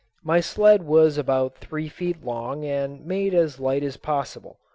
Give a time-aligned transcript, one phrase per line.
[0.23, 4.57] My sled was about three feet long and made as light as possible.